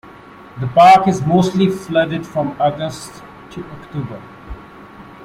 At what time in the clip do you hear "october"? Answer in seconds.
3.65-4.19